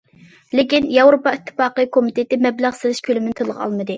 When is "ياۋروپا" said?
0.95-1.33